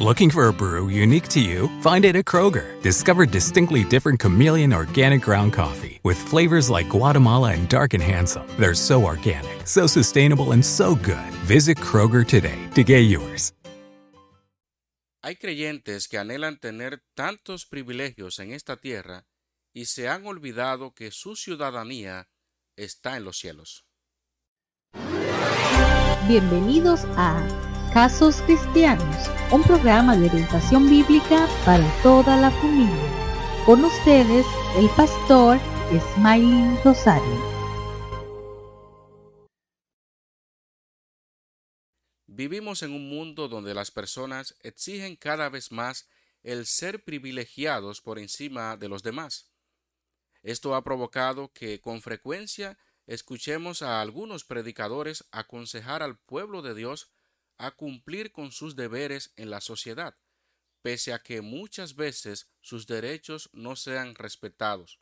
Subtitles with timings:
[0.00, 1.68] Looking for a brew unique to you?
[1.80, 2.82] Find it at Kroger.
[2.82, 8.44] Discover distinctly different chameleon organic ground coffee with flavors like Guatemala and Dark and Handsome.
[8.58, 11.30] They're so organic, so sustainable, and so good.
[11.46, 13.52] Visit Kroger today to get yours.
[15.22, 19.26] Hay creyentes que anhelan tener tantos privilegios en esta tierra
[19.72, 22.26] y se han olvidado que su ciudadanía
[22.76, 23.86] está en los cielos.
[26.26, 27.46] Bienvenidos a
[27.94, 33.64] Casos Cristianos, un programa de orientación bíblica para toda la familia.
[33.64, 34.44] Con ustedes,
[34.76, 35.60] el pastor
[36.16, 37.54] Smiley Rosario.
[42.26, 46.08] Vivimos en un mundo donde las personas exigen cada vez más
[46.42, 49.52] el ser privilegiados por encima de los demás.
[50.42, 57.13] Esto ha provocado que con frecuencia escuchemos a algunos predicadores aconsejar al pueblo de Dios
[57.58, 60.16] a cumplir con sus deberes en la sociedad,
[60.82, 65.00] pese a que muchas veces sus derechos no sean respetados.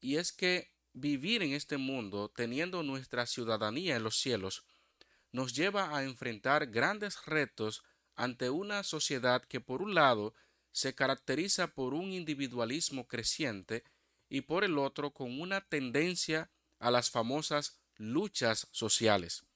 [0.00, 4.64] Y es que vivir en este mundo teniendo nuestra ciudadanía en los cielos
[5.30, 7.84] nos lleva a enfrentar grandes retos
[8.16, 10.34] ante una sociedad que por un lado
[10.72, 13.84] se caracteriza por un individualismo creciente
[14.28, 19.47] y por el otro con una tendencia a las famosas luchas sociales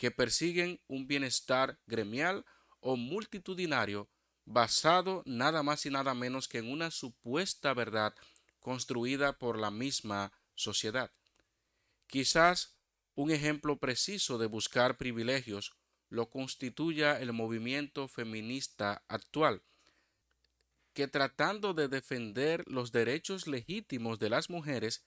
[0.00, 2.46] que persiguen un bienestar gremial
[2.80, 4.08] o multitudinario
[4.46, 8.14] basado nada más y nada menos que en una supuesta verdad
[8.60, 11.12] construida por la misma sociedad.
[12.06, 12.78] Quizás
[13.14, 15.74] un ejemplo preciso de buscar privilegios
[16.08, 19.62] lo constituya el movimiento feminista actual,
[20.94, 25.04] que tratando de defender los derechos legítimos de las mujeres,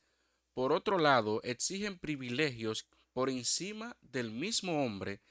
[0.53, 5.21] por otro lado exigen privilegios por encima del mismo hombre,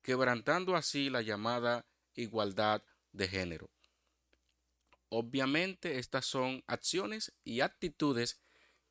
[0.00, 2.82] quebrantando así la llamada igualdad
[3.12, 3.70] de género.
[5.08, 8.40] Obviamente estas son acciones y actitudes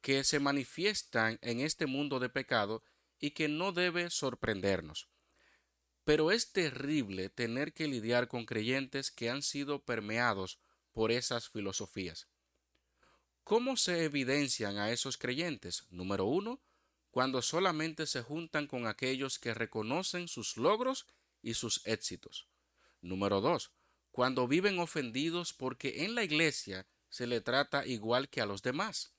[0.02, 2.84] que se manifiestan en este mundo de pecado
[3.20, 5.10] y que no debe sorprendernos.
[6.04, 10.60] Pero es terrible tener que lidiar con creyentes que han sido permeados
[10.92, 12.28] por esas filosofías.
[13.44, 15.86] ¿Cómo se evidencian a esos creyentes?
[15.90, 16.62] Número uno,
[17.12, 21.06] cuando solamente se juntan con aquellos que reconocen sus logros
[21.42, 22.48] y sus éxitos.
[23.02, 23.72] Número 2.
[24.12, 29.14] Cuando viven ofendidos porque en la iglesia se le trata igual que a los demás.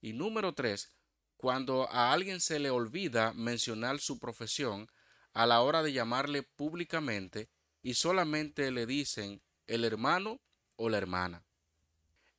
[0.00, 0.92] Y número 3.
[1.36, 4.88] Cuando a alguien se le olvida mencionar su profesión
[5.32, 7.50] a la hora de llamarle públicamente
[7.82, 10.40] y solamente le dicen el hermano
[10.76, 11.44] o la hermana.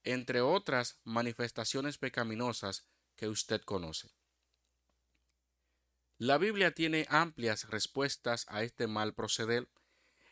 [0.04, 4.10] Entre otras manifestaciones pecaminosas que usted conoce.
[6.22, 9.68] La Biblia tiene amplias respuestas a este mal proceder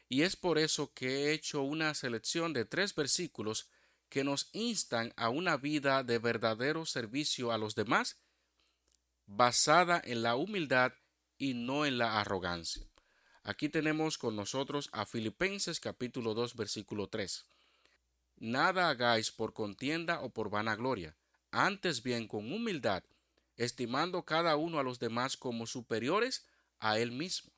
[0.08, 3.72] y es por eso que he hecho una selección de tres versículos
[4.08, 8.18] que nos instan a una vida de verdadero servicio a los demás
[9.26, 10.94] basada en la humildad
[11.40, 12.88] y no en la arrogancia.
[13.42, 17.46] Aquí tenemos con nosotros a Filipenses capítulo 2 versículo 3.
[18.36, 21.18] Nada hagáis por contienda o por vanagloria,
[21.50, 23.04] antes bien con humildad
[23.60, 26.48] estimando cada uno a los demás como superiores
[26.80, 27.52] a él mismo.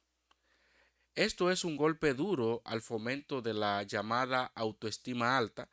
[1.13, 5.69] Esto es un golpe duro al fomento de la llamada autoestima alta.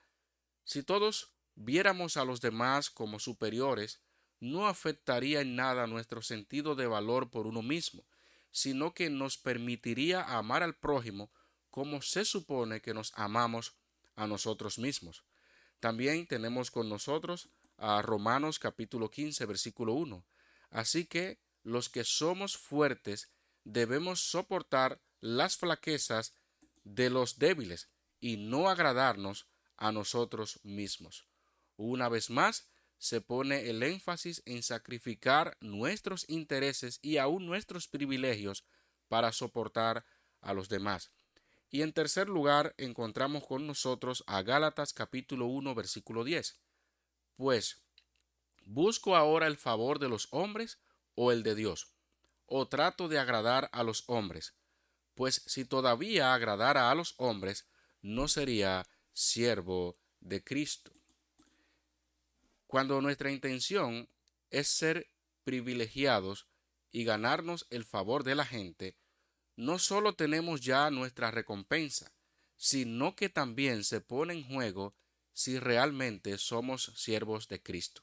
[0.64, 4.02] Si todos viéramos a los demás como superiores,
[4.38, 8.04] no afectaría en nada nuestro sentido de valor por uno mismo,
[8.50, 11.32] sino que nos permitiría amar al prójimo
[11.70, 13.76] como se supone que nos amamos
[14.14, 15.24] a nosotros mismos.
[15.80, 20.24] También tenemos con nosotros a Romanos capítulo 15 versículo 1.
[20.70, 23.30] Así que los que somos fuertes
[23.64, 26.34] debemos soportar las flaquezas
[26.84, 27.88] de los débiles
[28.20, 29.46] y no agradarnos
[29.76, 31.26] a nosotros mismos.
[31.76, 38.64] Una vez más, se pone el énfasis en sacrificar nuestros intereses y aún nuestros privilegios
[39.06, 40.04] para soportar
[40.40, 41.12] a los demás.
[41.70, 46.58] Y en tercer lugar encontramos con nosotros a Gálatas capítulo 1 versículo 10.
[47.38, 47.84] Pues,
[48.64, 50.80] ¿busco ahora el favor de los hombres
[51.14, 51.94] o el de Dios?
[52.46, 54.54] ¿O trato de agradar a los hombres?
[55.14, 57.68] Pues si todavía agradara a los hombres,
[58.02, 60.90] no sería siervo de Cristo.
[62.66, 64.08] Cuando nuestra intención
[64.50, 65.08] es ser
[65.44, 66.48] privilegiados
[66.90, 68.96] y ganarnos el favor de la gente,
[69.54, 72.12] no solo tenemos ya nuestra recompensa,
[72.56, 74.96] sino que también se pone en juego
[75.38, 78.02] si realmente somos siervos de Cristo.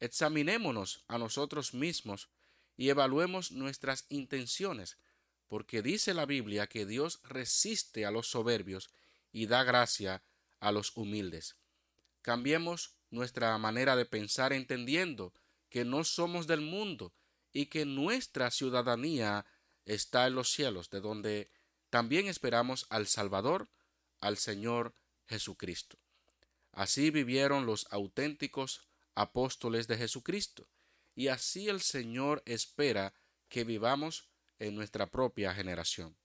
[0.00, 2.30] Examinémonos a nosotros mismos
[2.76, 4.98] y evaluemos nuestras intenciones,
[5.46, 8.90] porque dice la Biblia que Dios resiste a los soberbios
[9.30, 10.24] y da gracia
[10.58, 11.58] a los humildes.
[12.22, 15.34] Cambiemos nuestra manera de pensar entendiendo
[15.68, 17.14] que no somos del mundo
[17.52, 19.46] y que nuestra ciudadanía
[19.84, 21.52] está en los cielos, de donde
[21.88, 23.70] también esperamos al Salvador,
[24.20, 24.96] al Señor
[25.28, 26.02] Jesucristo.
[26.72, 30.68] Así vivieron los auténticos apóstoles de Jesucristo,
[31.14, 33.14] y así el Señor espera
[33.48, 36.16] que vivamos en nuestra propia generación.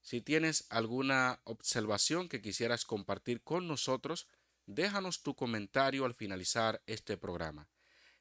[0.00, 4.28] Si tienes alguna observación que quisieras compartir con nosotros,
[4.66, 7.68] déjanos tu comentario al finalizar este programa.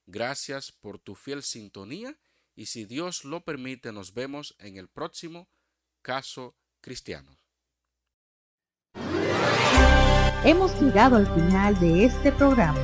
[0.05, 2.17] Gracias por tu fiel sintonía
[2.55, 5.49] y si Dios lo permite nos vemos en el próximo
[6.01, 7.37] caso cristiano.
[10.43, 12.79] Hemos llegado al final de este programa.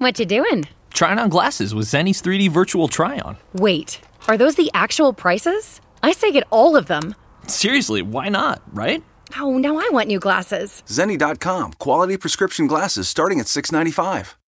[0.00, 0.66] What you doing?
[0.94, 3.36] Trying on glasses with Zenny's 3D virtual try-on.
[3.52, 5.82] Wait, are those the actual prices?
[6.02, 7.14] I say get all of them.
[7.46, 9.04] Seriously, why not, right?
[9.36, 10.82] Oh, now I want new glasses.
[10.86, 14.38] Zenny.com, quality prescription glasses starting at 695.